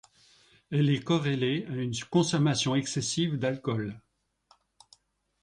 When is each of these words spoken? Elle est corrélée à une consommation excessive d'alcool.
Elle 0.71 0.89
est 0.89 1.03
corrélée 1.03 1.67
à 1.69 1.73
une 1.75 1.93
consommation 2.09 2.73
excessive 2.75 3.37
d'alcool. 3.37 4.01